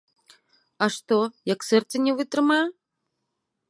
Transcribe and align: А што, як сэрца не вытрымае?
А 0.85 0.87
што, 0.95 1.19
як 1.53 1.69
сэрца 1.69 1.95
не 2.09 2.19
вытрымае? 2.23 2.63